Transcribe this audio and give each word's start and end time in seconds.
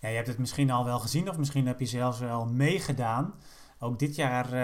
Ja, 0.00 0.08
je 0.08 0.14
hebt 0.14 0.28
het 0.28 0.38
misschien 0.38 0.70
al 0.70 0.84
wel 0.84 0.98
gezien 0.98 1.28
of 1.28 1.38
misschien 1.38 1.66
heb 1.66 1.80
je 1.80 1.86
zelfs 1.86 2.18
wel 2.18 2.46
meegedaan. 2.46 3.34
Ook 3.78 3.98
dit 3.98 4.14
jaar 4.14 4.46
uh, 4.46 4.60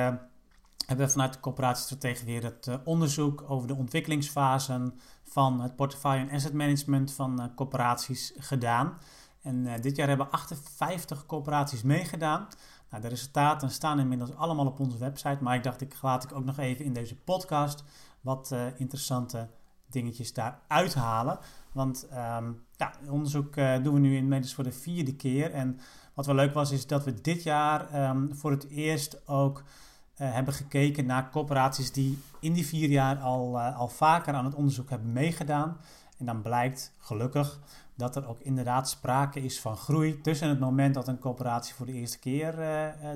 hebben 0.86 1.06
we 1.06 1.12
vanuit 1.12 1.32
de 1.32 1.40
coöperatiestrategie 1.40 2.26
weer 2.26 2.42
het 2.42 2.66
uh, 2.66 2.74
onderzoek 2.84 3.44
over 3.46 3.68
de 3.68 3.76
ontwikkelingsfasen 3.76 5.00
van 5.24 5.60
het 5.60 5.76
portefeuille 5.76 6.28
en 6.28 6.34
asset 6.34 6.52
management 6.52 7.12
van 7.12 7.40
uh, 7.40 7.46
corporaties 7.54 8.32
gedaan. 8.36 8.98
En 9.42 9.80
dit 9.80 9.96
jaar 9.96 10.08
hebben 10.08 10.30
58 10.30 11.26
corporaties 11.26 11.82
meegedaan. 11.82 12.48
Nou, 12.90 13.02
de 13.02 13.08
resultaten 13.08 13.70
staan 13.70 13.98
inmiddels 13.98 14.34
allemaal 14.34 14.66
op 14.66 14.80
onze 14.80 14.98
website, 14.98 15.38
maar 15.40 15.54
ik 15.54 15.62
dacht 15.62 15.80
ik 15.80 15.98
laat 16.02 16.24
ik 16.24 16.32
ook 16.32 16.44
nog 16.44 16.58
even 16.58 16.84
in 16.84 16.92
deze 16.92 17.16
podcast 17.16 17.84
wat 18.20 18.54
interessante 18.76 19.48
dingetjes 19.92 20.32
daar 20.32 20.58
uithalen. 20.68 21.38
Want 21.72 22.06
um, 22.10 22.64
ja, 22.76 22.92
onderzoek 23.08 23.56
uh, 23.56 23.82
doen 23.82 23.94
we 23.94 24.00
nu 24.00 24.16
inmiddels 24.16 24.54
voor 24.54 24.64
de 24.64 24.72
vierde 24.72 25.14
keer. 25.14 25.52
En 25.52 25.78
wat 26.14 26.26
wel 26.26 26.34
leuk 26.34 26.54
was, 26.54 26.70
is 26.70 26.86
dat 26.86 27.04
we 27.04 27.20
dit 27.20 27.42
jaar 27.42 28.10
um, 28.10 28.34
voor 28.34 28.50
het 28.50 28.68
eerst 28.68 29.28
ook 29.28 29.58
uh, 29.58 30.32
hebben 30.32 30.54
gekeken 30.54 31.06
naar 31.06 31.30
corporaties 31.30 31.92
die 31.92 32.18
in 32.40 32.52
die 32.52 32.66
vier 32.66 32.88
jaar 32.88 33.18
al, 33.18 33.58
uh, 33.58 33.78
al 33.78 33.88
vaker 33.88 34.34
aan 34.34 34.44
het 34.44 34.54
onderzoek 34.54 34.90
hebben 34.90 35.12
meegedaan. 35.12 35.76
En 36.18 36.26
dan 36.26 36.42
blijkt 36.42 36.92
gelukkig 36.98 37.60
dat 37.94 38.16
er 38.16 38.28
ook 38.28 38.40
inderdaad 38.40 38.88
sprake 38.88 39.40
is 39.40 39.60
van 39.60 39.76
groei 39.76 40.20
tussen 40.20 40.48
het 40.48 40.60
moment 40.60 40.94
dat 40.94 41.08
een 41.08 41.18
corporatie 41.18 41.74
voor 41.74 41.86
de 41.86 41.92
eerste 41.92 42.18
keer 42.18 42.54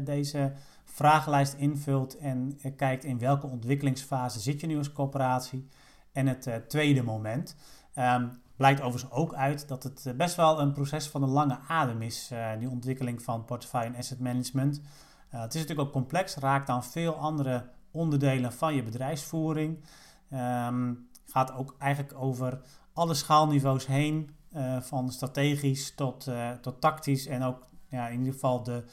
deze 0.05 0.53
vragenlijst 0.85 1.55
invult 1.55 2.19
en 2.19 2.59
kijkt 2.77 3.05
in 3.05 3.19
welke 3.19 3.47
ontwikkelingsfase 3.47 4.41
zit 4.41 4.61
je 4.61 4.67
nu 4.67 4.79
als 4.79 4.93
corporatie 4.93 5.69
en 6.17 6.27
het 6.27 6.69
tweede 6.69 7.03
moment. 7.03 7.57
Um, 7.95 8.45
Blijkt 8.57 8.81
overigens 8.81 9.13
ook 9.13 9.35
uit 9.35 9.69
dat 9.69 9.83
het 9.83 10.07
eh, 10.07 10.15
best 10.15 10.37
wel 10.37 10.61
een 10.61 10.73
proces 10.73 11.09
van 11.09 11.23
een 11.23 11.29
lange 11.29 11.59
adem 11.69 12.03
is, 12.03 12.31
uh, 12.33 12.51
die 12.59 12.71
ontwikkeling 12.71 13.23
van 13.23 13.45
portefeuille 13.45 13.89
en 13.89 13.97
asset 13.97 14.21
management. 14.21 14.81
Het 15.29 15.55
is 15.55 15.61
natuurlijk 15.61 15.89
ook 15.89 15.93
complex, 15.93 16.35
raakt 16.35 16.69
aan 16.69 16.85
veel 16.85 17.15
andere 17.15 17.69
onderdelen 17.91 18.53
van 18.53 18.75
je 18.75 18.83
bedrijfsvoering. 18.83 19.85
Um, 20.33 21.09
gaat 21.25 21.53
ook 21.53 21.75
eigenlijk 21.79 22.19
over 22.19 22.61
alle 22.93 23.15
schaalniveaus 23.15 23.87
heen, 23.87 24.31
van 24.81 25.13
strategisch 25.13 25.95
tot, 25.95 26.29
tot 26.61 26.81
tactisch 26.81 27.27
en 27.27 27.43
ook 27.43 27.67
ja, 27.89 28.09
in 28.09 28.19
ieder 28.19 28.33
geval 28.33 28.63
de, 28.63 28.85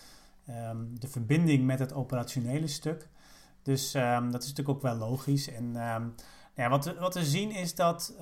um, 0.50 1.00
de 1.00 1.08
verbinding 1.08 1.66
met 1.66 1.80
het 1.80 1.94
operationele 1.94 2.68
stuk. 2.68 3.10
Dus 3.62 3.92
dat 3.92 4.44
is 4.44 4.50
natuurlijk 4.50 4.70
ook 4.70 4.82
wel 4.82 4.96
logisch. 4.96 5.50
En 5.52 5.76
ja, 6.56 6.70
wat, 6.70 6.98
wat 6.98 7.14
we 7.14 7.26
zien 7.26 7.52
is 7.52 7.76
dat 7.76 8.16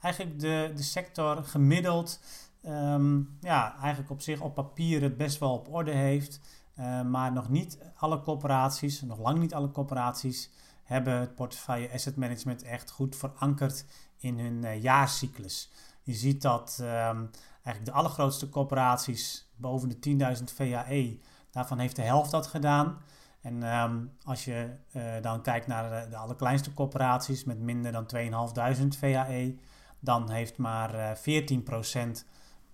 eigenlijk 0.00 0.40
de, 0.40 0.72
de 0.74 0.82
sector 0.82 1.44
gemiddeld 1.44 2.20
um, 2.66 3.36
ja, 3.40 3.76
eigenlijk 3.80 4.10
op 4.10 4.20
zich 4.20 4.40
op 4.40 4.54
papier 4.54 5.02
het 5.02 5.16
best 5.16 5.38
wel 5.38 5.52
op 5.52 5.74
orde 5.74 5.90
heeft. 5.90 6.40
Uh, 6.78 7.02
maar 7.02 7.32
nog 7.32 7.48
niet 7.48 7.78
alle 7.96 8.20
corporaties, 8.20 9.02
nog 9.02 9.18
lang 9.18 9.38
niet 9.38 9.54
alle 9.54 9.70
corporaties, 9.70 10.50
hebben 10.84 11.20
het 11.20 11.34
portefeuille 11.34 11.92
asset 11.92 12.16
management 12.16 12.62
echt 12.62 12.90
goed 12.90 13.16
verankerd 13.16 13.84
in 14.16 14.38
hun 14.38 14.62
uh, 14.62 14.82
jaarcyclus. 14.82 15.70
Je 16.02 16.14
ziet 16.14 16.42
dat 16.42 16.78
um, 16.80 17.30
eigenlijk 17.62 17.84
de 17.84 17.92
allergrootste 17.92 18.48
corporaties 18.48 19.50
boven 19.56 19.88
de 19.88 20.36
10.000 20.38 20.44
VAE, 20.54 21.18
daarvan 21.50 21.78
heeft 21.78 21.96
de 21.96 22.02
helft 22.02 22.30
dat 22.30 22.46
gedaan. 22.46 22.98
En 23.46 23.80
um, 23.80 24.12
als 24.24 24.44
je 24.44 24.70
uh, 24.92 25.02
dan 25.22 25.42
kijkt 25.42 25.66
naar 25.66 26.04
de, 26.04 26.10
de 26.10 26.16
allerkleinste 26.16 26.74
corporaties 26.74 27.44
met 27.44 27.58
minder 27.58 27.92
dan 27.92 28.08
2.500 28.16 28.86
VAE, 28.98 29.54
dan 30.00 30.30
heeft 30.30 30.56
maar 30.58 31.18
14% 31.18 31.22
eh, 31.22 32.10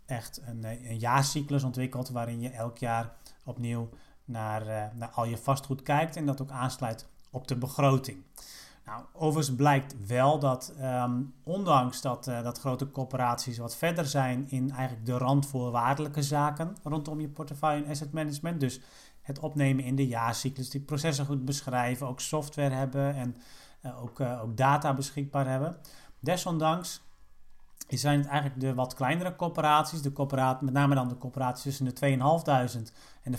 echt 0.06 0.42
een, 0.46 0.64
eh, 0.64 0.90
een 0.90 0.98
jaarcyclus 0.98 1.62
ontwikkeld 1.62 2.08
waarin 2.08 2.40
je 2.40 2.50
elk 2.50 2.78
jaar 2.78 3.12
opnieuw 3.44 3.88
naar, 4.24 4.66
eh, 4.66 4.84
naar 4.94 5.08
al 5.08 5.24
je 5.24 5.38
vastgoed 5.38 5.82
kijkt 5.82 6.16
en 6.16 6.26
dat 6.26 6.42
ook 6.42 6.50
aansluit 6.50 7.08
op 7.30 7.48
de 7.48 7.56
begroting. 7.56 8.22
Nou, 8.84 9.04
overigens 9.12 9.56
blijkt 9.56 10.06
wel 10.06 10.38
dat 10.38 10.74
um, 10.80 11.34
ondanks 11.42 12.00
dat, 12.00 12.24
dat 12.24 12.58
grote 12.58 12.90
corporaties 12.90 13.58
wat 13.58 13.76
verder 13.76 14.06
zijn 14.06 14.50
in 14.50 14.70
eigenlijk 14.70 15.06
de 15.06 15.18
randvoorwaardelijke 15.18 16.22
zaken 16.22 16.76
rondom 16.82 17.20
je 17.20 17.28
portefeuille 17.28 17.84
en 17.84 17.90
asset 17.90 18.12
management, 18.12 18.60
dus 18.60 18.80
het 19.22 19.38
opnemen 19.38 19.84
in 19.84 19.96
de 19.96 20.06
jaarcyclus, 20.06 20.70
die 20.70 20.80
processen 20.80 21.26
goed 21.26 21.44
beschrijven, 21.44 22.06
ook 22.06 22.20
software 22.20 22.74
hebben 22.74 23.14
en 23.14 23.36
uh, 23.82 24.02
ook, 24.02 24.20
uh, 24.20 24.42
ook 24.42 24.56
data 24.56 24.94
beschikbaar 24.94 25.46
hebben. 25.46 25.76
Desondanks 26.18 27.02
zijn 27.88 28.18
het 28.18 28.28
eigenlijk 28.28 28.60
de 28.60 28.74
wat 28.74 28.94
kleinere 28.94 29.36
corporaties, 29.36 30.02
de 30.02 30.12
corporatie, 30.12 30.64
met 30.64 30.74
name 30.74 30.94
dan 30.94 31.08
de 31.08 31.18
corporaties 31.18 31.62
tussen 31.62 31.84
de 31.84 32.16
2.500 32.88 32.92
en 33.22 33.32
de 33.32 33.38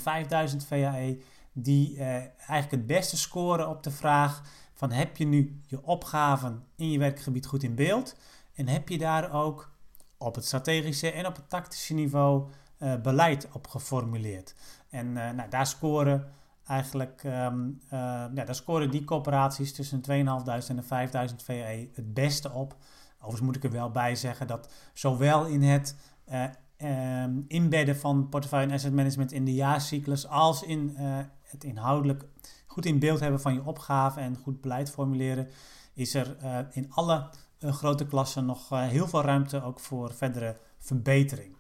5.000 0.52 0.68
VAE, 0.68 1.18
die 1.54 1.98
eh, 1.98 2.06
eigenlijk 2.38 2.72
het 2.72 2.86
beste 2.86 3.18
scoren 3.18 3.70
op 3.70 3.84
de 3.84 3.92
vraag 3.92 4.42
van 4.74 4.92
heb 4.92 5.18
je 5.18 5.26
nu 5.26 5.62
je 5.68 5.84
opgaven 5.84 6.64
in 6.76 6.92
je 6.92 7.00
werkgebied 7.00 7.46
goed 7.46 7.64
in 7.64 7.76
beeld 7.76 8.16
en 8.56 8.68
heb 8.68 8.90
je 8.90 8.98
daar 8.98 9.32
ook 9.32 9.72
op 10.18 10.36
het 10.36 10.46
strategische 10.46 11.12
en 11.12 11.26
op 11.26 11.36
het 11.36 11.50
tactische 11.50 11.94
niveau 11.94 12.50
uh, 12.84 12.96
beleid 13.02 13.48
op 13.52 13.68
geformuleerd. 13.68 14.56
En 14.90 15.08
uh, 15.08 15.30
nou, 15.32 15.50
daar 15.50 15.68
scoren 15.68 16.26
eigenlijk 16.68 17.24
um, 17.24 17.80
uh, 17.86 17.90
ja, 18.34 18.44
daar 18.46 18.56
scoren 18.56 18.92
die 18.92 19.04
corporaties 19.04 19.74
tussen 19.74 20.02
de 20.02 20.24
2.500 20.62 20.68
en 20.68 20.76
de 20.76 21.30
5.000 21.30 21.36
VAE 21.44 21.90
het 21.94 22.14
beste 22.14 22.52
op. 22.52 22.76
Overigens 23.16 23.42
moet 23.42 23.56
ik 23.56 23.64
er 23.64 23.72
wel 23.72 23.92
bij 23.92 24.16
zeggen 24.16 24.48
dat 24.48 24.74
zowel 24.94 25.46
in 25.46 25.62
het 25.62 25.96
uh, 26.32 27.24
inbedden 27.48 27.98
van 27.98 28.30
portefeuille 28.30 28.68
en 28.68 28.74
asset 28.74 28.94
management 28.94 29.32
in 29.32 29.46
de 29.46 29.54
jaarcyclus 29.54 30.28
als 30.28 30.64
in 30.64 30.94
het 31.42 31.64
inhoudelijk 31.64 32.26
goed 32.68 32.86
in 32.86 33.00
beeld 33.00 33.20
hebben 33.20 33.42
van 33.42 33.54
je 33.54 33.64
opgave 33.64 34.20
en 34.20 34.38
goed 34.38 34.62
beleid 34.62 34.90
formuleren, 34.90 35.48
is 35.94 36.14
er 36.14 36.38
in 36.72 36.92
alle 36.94 37.30
grote 37.60 38.06
klassen 38.06 38.46
nog 38.46 38.70
heel 38.70 39.08
veel 39.08 39.22
ruimte 39.22 39.64
ook 39.64 39.80
voor 39.80 40.14
verdere 40.14 40.58
verbetering. 40.78 41.56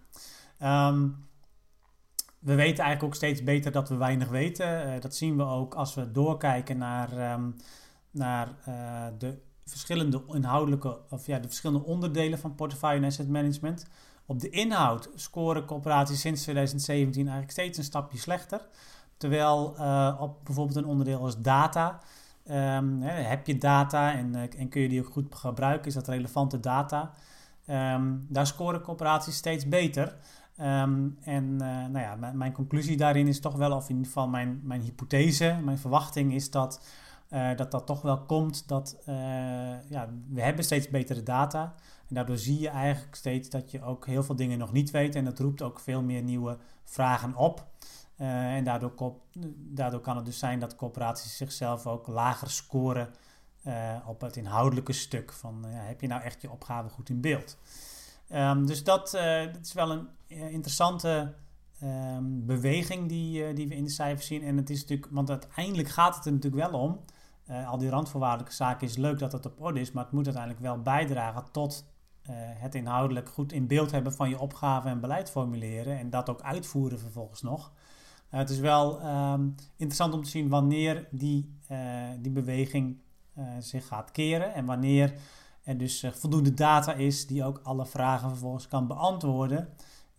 Um, 0.64 1.28
we 2.40 2.56
weten 2.56 2.84
eigenlijk 2.84 3.04
ook 3.04 3.16
steeds 3.16 3.44
beter 3.44 3.72
dat 3.72 3.90
we 3.90 3.96
weinig 3.96 4.30
weten. 4.30 5.02
dat 5.02 5.16
zien 5.16 5.38
we 5.38 5.44
ook 5.44 5.74
als 5.74 5.94
we 5.94 6.12
doorkijken 6.12 6.78
naar, 6.78 7.34
um, 7.34 7.56
naar 8.12 8.48
de 9.18 9.38
verschillende 9.66 10.24
inhoudelijke, 10.28 10.98
of 11.10 11.26
ja, 11.26 11.40
de 11.40 11.48
verschillende 11.48 11.86
onderdelen 11.86 12.40
van 12.40 12.56
portefeuille 12.56 13.02
en 13.02 13.08
asset 13.08 13.30
management. 13.30 13.86
Op 14.26 14.40
de 14.40 14.50
inhoud 14.50 15.10
scoren 15.16 15.66
corporaties 15.66 16.20
sinds 16.20 16.42
2017 16.42 17.22
eigenlijk 17.22 17.52
steeds 17.52 17.78
een 17.78 17.84
stapje 17.84 18.18
slechter. 18.18 18.68
Terwijl 19.18 19.76
uh, 19.78 20.18
op 20.20 20.46
bijvoorbeeld 20.46 20.78
een 20.78 20.86
onderdeel 20.86 21.20
als 21.20 21.42
data, 21.42 22.00
hè, 22.44 23.12
heb 23.12 23.48
je 23.48 23.58
data 23.58 24.14
en, 24.14 24.36
en 24.58 24.70
kun 24.70 24.82
je 24.82 24.90
die 24.90 25.06
ook 25.06 25.12
goed 25.12 25.36
gebruiken, 25.36 25.88
is 25.88 25.94
dat 25.94 26.08
relevante 26.08 26.60
data. 26.60 27.12
Daar 28.28 28.48
scoren 28.48 28.82
corporaties 28.82 29.36
steeds 29.36 29.68
beter. 29.68 30.16
Um, 30.62 31.18
en 31.22 31.44
uh, 31.44 31.60
nou 31.60 32.00
ja, 32.00 32.16
mijn 32.34 32.52
conclusie 32.52 32.98
daarin 32.98 33.28
is 33.28 33.40
toch 33.40 33.56
wel, 33.56 33.76
of 33.76 33.84
in 33.84 33.96
ieder 33.96 34.08
geval 34.08 34.28
mijn, 34.28 34.60
mijn 34.64 34.82
hypothese, 34.82 35.60
mijn 35.64 35.78
verwachting 35.78 36.34
is 36.34 36.52
dat 36.52 36.82
uh, 37.30 37.56
dat 37.56 37.72
dat 37.72 37.86
toch 37.86 38.02
wel 38.02 38.22
komt 38.22 38.68
dat 38.68 38.98
uh, 39.00 39.16
ja, 39.90 40.10
we 40.28 40.42
hebben 40.42 40.64
steeds 40.64 40.90
betere 40.90 41.24
data. 41.24 41.74
En 42.08 42.16
daardoor 42.16 42.38
zie 42.38 42.60
je 42.60 42.70
eigenlijk 42.70 43.16
steeds 43.16 43.50
dat 43.50 43.72
je 43.72 43.82
ook 43.82 44.06
heel 44.06 44.24
veel 44.24 44.36
dingen 44.36 44.58
nog 44.58 44.72
niet 44.72 44.92
weet. 44.92 45.16
En 45.16 45.26
dat 45.26 45.40
roept 45.40 45.62
ook 45.62 45.80
veel 45.80 46.02
meer 46.02 46.22
nieuwe 46.22 46.58
vragen 46.84 47.36
op. 47.36 47.68
En 48.16 48.64
daardoor, 48.64 49.14
daardoor 49.56 50.00
kan 50.00 50.16
het 50.16 50.26
dus 50.26 50.40
zijn 50.40 50.60
dat 50.60 50.76
corporaties 50.76 51.38
zichzelf 51.38 51.88
ook 51.88 52.08
lager 52.08 52.50
scoren 52.50 53.10
op 54.06 54.22
het 54.22 54.36
inhoudelijke 54.36 54.94
stuk. 54.94 55.34
Van 55.34 55.66
heb 55.66 56.02
je 56.02 56.08
nou 56.08 56.22
echt 56.22 56.42
je 56.42 56.52
opgave 56.52 56.90
goed 56.90 57.10
in 57.10 57.22
beeld? 57.22 57.58
Um, 58.34 58.66
dus 58.66 58.84
dat, 58.84 59.12
dat, 59.52 59.66
is 59.66 59.74
wel 59.74 59.92
een 59.92 60.08
interessante 60.28 61.34
um, 61.84 62.46
beweging 62.46 63.10
die, 63.10 63.54
die 63.54 63.68
we 63.68 63.76
in 63.76 63.84
de 63.84 63.90
cijfers 63.90 64.28
zien. 64.28 64.44
En 64.44 64.58
het 64.58 64.70
is 64.70 64.82
natuurlijk, 64.82 65.12
want 65.12 65.30
uiteindelijk 65.30 65.90
gaat 65.90 66.16
het 66.16 66.26
er 66.26 66.32
natuurlijk 66.32 66.72
wel 66.72 66.80
om 66.80 67.00
al 67.66 67.78
die 67.78 67.90
randvoorwaardelijke 67.90 68.56
zaken 68.56 68.88
is 68.88 68.98
leuk 68.98 69.20
dat 69.20 69.32
het 69.32 69.46
op 69.46 69.62
orde 69.62 69.80
is, 69.80 69.92
maar 69.92 70.04
het 70.04 70.14
moet 70.14 70.26
uiteindelijk 70.26 70.64
wel 70.64 70.82
bijdragen 70.82 71.44
tot 71.52 71.86
het 72.58 72.76
inhoudelijk 72.76 73.30
goed 73.30 73.52
in 73.52 73.68
beeld 73.68 73.92
hebben 73.92 74.14
van 74.14 74.30
je 74.30 74.40
opgave 74.40 74.88
en 74.88 75.00
beleid 75.00 75.30
formuleren 75.30 75.98
en 75.98 76.10
dat 76.10 76.30
ook 76.30 76.42
uitvoeren 76.42 77.00
vervolgens 77.00 77.42
nog. 77.42 77.72
Het 78.30 78.50
is 78.50 78.60
wel 78.60 79.06
um, 79.06 79.56
interessant 79.76 80.14
om 80.14 80.24
te 80.24 80.30
zien 80.30 80.50
wanneer 80.50 81.08
die, 81.12 81.58
die 82.20 82.32
beweging 82.32 82.98
zich 83.60 83.88
gaat 83.88 84.12
keren 84.12 84.54
en 84.54 84.66
wanneer 84.66 85.14
er 85.64 85.78
dus 85.78 86.06
voldoende 86.12 86.54
data 86.54 86.94
is 86.94 87.28
die 87.28 87.44
ook 87.44 87.60
alle 87.64 87.86
vragen 87.86 88.30
vervolgens 88.30 88.68
kan 88.68 88.88
beantwoorden. 88.88 89.70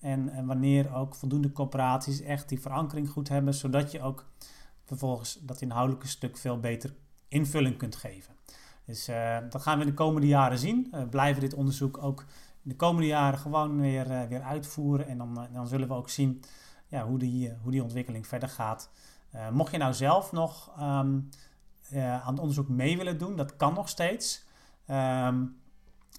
En, 0.00 0.28
en 0.28 0.46
wanneer 0.46 0.94
ook 0.94 1.14
voldoende 1.14 1.52
corporaties 1.52 2.20
echt 2.20 2.48
die 2.48 2.60
verankering 2.60 3.10
goed 3.10 3.28
hebben, 3.28 3.54
zodat 3.54 3.90
je 3.90 4.02
ook 4.02 4.26
vervolgens 4.84 5.38
dat 5.40 5.60
inhoudelijke 5.60 6.08
stuk 6.08 6.36
veel 6.36 6.60
beter 6.60 6.94
invulling 7.28 7.76
kunt 7.76 7.96
geven. 7.96 8.34
Dus 8.86 9.08
uh, 9.08 9.36
dat 9.50 9.62
gaan 9.62 9.78
we 9.78 9.84
in 9.84 9.90
de 9.90 9.96
komende 9.96 10.26
jaren 10.26 10.58
zien. 10.58 10.92
Uh, 10.94 11.02
blijven 11.08 11.40
dit 11.40 11.54
onderzoek 11.54 11.98
ook 12.02 12.24
de 12.62 12.76
komende 12.76 13.06
jaren 13.06 13.38
gewoon 13.38 13.80
weer, 13.80 14.28
weer 14.28 14.42
uitvoeren. 14.42 15.06
En 15.06 15.18
dan, 15.18 15.48
dan 15.52 15.66
zullen 15.66 15.88
we 15.88 15.94
ook 15.94 16.10
zien 16.10 16.42
ja, 16.88 17.06
hoe, 17.06 17.18
die, 17.18 17.52
hoe 17.62 17.70
die 17.70 17.82
ontwikkeling 17.82 18.26
verder 18.26 18.48
gaat. 18.48 18.90
mocht 19.52 19.72
je 19.72 19.78
nou 19.78 19.94
zelf 19.94 20.32
nog 20.32 20.70
ehm, 20.76 21.20
aan 21.92 22.32
het 22.32 22.38
onderzoek 22.38 22.68
mee 22.68 22.96
willen 22.96 23.18
doen, 23.18 23.36
dat 23.36 23.56
kan 23.56 23.74
nog 23.74 23.88
steeds. 23.88 24.43
Ehm, 24.86 25.44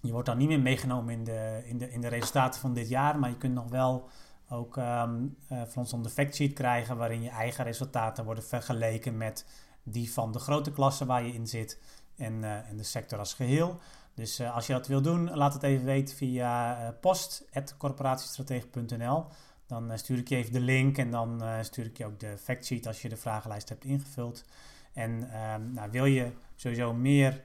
je 0.02 0.12
wordt 0.12 0.28
dan 0.28 0.38
niet 0.38 0.48
meer 0.48 0.62
meegenomen 0.62 1.14
in 1.14 1.24
de, 1.24 1.62
in, 1.66 1.78
de, 1.78 1.92
in 1.92 2.02
de 2.02 2.08
resultaten 2.08 2.62
van 2.62 2.74
dit 2.74 2.90
jaar, 2.90 3.20
maar 3.20 3.30
je 3.30 3.38
kunt 3.38 3.54
nog 3.54 3.70
wel 3.70 4.10
ook 4.50 4.76
um, 4.76 5.38
van 5.48 5.70
ons 5.76 6.04
de 6.04 6.10
factsheet 6.10 6.54
krijgen 6.54 6.98
waarin 6.98 7.22
je 7.22 7.30
eigen 7.30 7.64
resultaten 7.64 8.26
worden 8.26 8.44
vergeleken 8.44 9.18
met 9.18 9.46
die 9.84 10.12
van 10.12 10.32
de 10.32 10.40
grote 10.40 10.72
klasse 10.72 11.06
waar 11.06 11.24
je 11.24 11.34
in 11.34 11.48
zit 11.48 11.80
en, 12.16 12.34
uh, 12.34 12.70
en 12.70 12.78
de 12.78 12.84
sector 12.84 13.20
als 13.20 13.34
geheel. 13.34 13.80
Dus 14.14 14.40
uh, 14.40 14.56
als 14.56 14.68
je 14.68 14.74
dat 14.74 14.88
wil 14.88 15.02
doen, 15.02 15.36
laat 15.36 15.54
het 15.54 15.64
even 15.64 15.86
weten 15.86 16.16
via 16.16 16.92
post.corporatiestratege.nl. 17.02 19.26
Dan 19.68 19.98
stuur 19.98 20.18
ik 20.18 20.30
je 20.30 20.36
even 20.36 20.54
de 20.54 20.60
link 20.60 20.98
en 20.98 21.12
dan 21.12 21.44
stuur 21.62 21.86
ik 21.86 21.98
je 21.98 22.06
ook 22.06 22.20
de 22.20 22.38
factsheet 22.38 22.88
als 22.88 23.02
je 23.02 23.10
de 23.10 23.18
vragenlijst 23.18 23.70
hebt 23.70 23.86
ingevuld. 23.86 24.46
En 24.94 25.12
um, 25.54 25.74
nou, 25.74 25.92
wil 25.92 26.06
je 26.06 26.32
sowieso 26.56 26.94
meer 26.94 27.44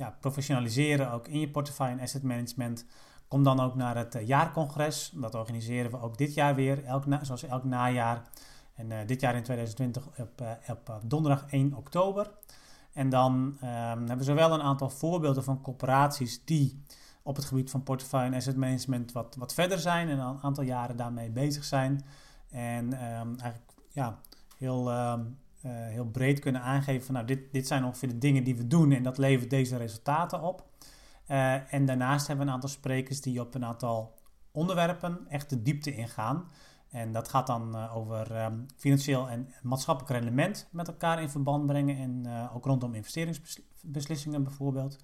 ja, 0.00 0.16
professionaliseren 0.20 1.10
ook 1.10 1.28
in 1.28 1.40
je 1.40 1.50
portefeuille 1.50 1.92
en 1.92 2.00
asset 2.00 2.22
management, 2.22 2.86
kom 3.28 3.42
dan 3.42 3.60
ook 3.60 3.74
naar 3.74 3.96
het 3.96 4.14
eh, 4.14 4.26
jaarcongres. 4.26 5.12
Dat 5.14 5.34
organiseren 5.34 5.90
we 5.90 6.00
ook 6.00 6.18
dit 6.18 6.34
jaar 6.34 6.54
weer, 6.54 6.84
elk 6.84 7.04
zoals 7.22 7.42
elk 7.42 7.64
najaar. 7.64 8.22
En 8.74 8.90
uh, 8.90 8.98
dit 9.06 9.20
jaar 9.20 9.34
in 9.34 9.42
2020 9.42 10.06
op, 10.18 10.40
uh, 10.40 10.50
op 10.68 11.00
donderdag 11.02 11.46
1 11.50 11.74
oktober. 11.74 12.30
En 12.92 13.08
dan 13.08 13.32
um, 13.34 13.58
hebben 13.62 14.18
we 14.18 14.24
zowel 14.24 14.52
een 14.52 14.62
aantal 14.62 14.90
voorbeelden 14.90 15.44
van 15.44 15.60
corporaties 15.60 16.44
die 16.44 16.84
op 17.22 17.36
het 17.36 17.44
gebied 17.44 17.70
van 17.70 17.82
portefeuille 17.82 18.30
en 18.30 18.34
asset 18.34 18.56
management 18.56 19.12
wat, 19.12 19.36
wat 19.38 19.54
verder 19.54 19.78
zijn 19.78 20.08
en 20.08 20.20
al 20.20 20.32
een 20.32 20.42
aantal 20.42 20.64
jaren 20.64 20.96
daarmee 20.96 21.30
bezig 21.30 21.64
zijn. 21.64 22.04
En 22.50 22.84
um, 22.84 23.38
eigenlijk 23.38 23.72
ja, 23.88 24.18
heel 24.56 24.92
um, 24.92 25.38
uh, 25.66 25.72
heel 25.72 26.04
breed 26.04 26.38
kunnen 26.38 26.62
aangeven 26.62 27.04
van 27.04 27.14
nou, 27.14 27.26
dit, 27.26 27.52
dit 27.52 27.66
zijn 27.66 27.84
ongeveer 27.84 28.08
de 28.08 28.18
dingen 28.18 28.44
die 28.44 28.56
we 28.56 28.66
doen 28.66 28.92
en 28.92 29.02
dat 29.02 29.18
levert 29.18 29.50
deze 29.50 29.76
resultaten 29.76 30.42
op. 30.42 30.68
Uh, 31.28 31.74
en 31.74 31.84
daarnaast 31.84 32.26
hebben 32.26 32.44
we 32.44 32.50
een 32.50 32.56
aantal 32.56 32.76
sprekers 32.76 33.20
die 33.20 33.40
op 33.40 33.54
een 33.54 33.64
aantal 33.64 34.18
onderwerpen 34.52 35.18
echt 35.28 35.50
de 35.50 35.62
diepte 35.62 35.94
ingaan. 35.94 36.48
En 36.90 37.12
dat 37.12 37.28
gaat 37.28 37.46
dan 37.46 37.76
uh, 37.76 37.96
over 37.96 38.44
um, 38.44 38.66
financieel 38.76 39.28
en 39.28 39.48
maatschappelijk 39.62 40.14
rendement 40.14 40.68
met 40.70 40.88
elkaar 40.88 41.22
in 41.22 41.30
verband 41.30 41.66
brengen 41.66 41.96
en 41.96 42.48
ook 42.54 42.64
rondom 42.64 42.94
investeringsbeslissingen 42.94 44.42
bijvoorbeeld. 44.42 44.98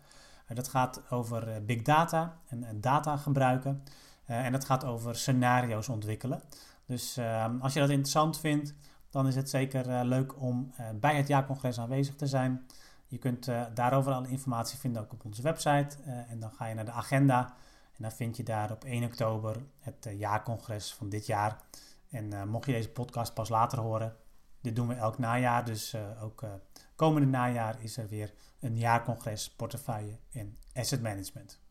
dat 0.54 0.68
gaat 0.68 1.02
over 1.10 1.64
big 1.64 1.82
data 1.82 2.40
en, 2.46 2.64
en 2.64 2.80
data 2.80 3.16
gebruiken. 3.16 3.82
en 4.24 4.52
dat 4.52 4.64
gaat 4.64 4.84
over 4.84 5.16
scenario's 5.16 5.88
ontwikkelen. 5.88 6.42
Dus 6.86 7.16
ehm, 7.16 7.60
als 7.60 7.72
je 7.72 7.80
dat 7.80 7.88
interessant 7.88 8.38
vindt, 8.38 8.74
dan 9.16 9.26
is 9.26 9.34
het 9.34 9.50
zeker 9.50 9.88
uh, 9.88 10.00
leuk 10.02 10.40
om 10.40 10.72
uh, 10.80 10.86
bij 10.94 11.16
het 11.16 11.28
jaarcongres 11.28 11.78
aanwezig 11.78 12.14
te 12.14 12.26
zijn. 12.26 12.66
Je 13.06 13.18
kunt 13.18 13.48
uh, 13.48 13.64
daarover 13.74 14.12
alle 14.12 14.28
informatie 14.28 14.78
vinden 14.78 15.02
ook 15.02 15.12
op 15.12 15.24
onze 15.24 15.42
website. 15.42 15.96
en 16.28 16.40
dan 16.40 16.52
ga 16.52 16.66
je 16.66 16.74
naar 16.74 16.84
de 16.84 16.90
agenda 16.90 17.54
en 17.96 18.02
dan 18.02 18.12
vind 18.12 18.36
je 18.36 18.42
daar 18.42 18.70
op 18.70 18.84
1 18.84 19.04
oktober 19.04 19.56
het 19.78 20.08
jaarcongres 20.18 20.94
van 20.94 21.08
dit 21.08 21.26
jaar. 21.26 21.60
En 22.10 22.48
mocht 22.48 22.66
je 22.66 22.72
deze 22.72 22.90
podcast 22.90 23.34
pas 23.34 23.48
later 23.48 23.80
horen, 23.80 24.16
dit 24.60 24.76
doen 24.76 24.88
we 24.88 24.94
elk 24.94 25.18
najaar. 25.18 25.64
Dus 25.64 25.96
ook 26.20 26.44
komende 26.96 27.28
najaar 27.28 27.82
is 27.82 27.96
er 27.96 28.08
weer 28.08 28.32
een 28.60 28.78
jaarcongres 28.78 29.50
portefeuille 29.50 30.18
en 30.32 30.58
asset 30.74 31.02
management. 31.02 31.65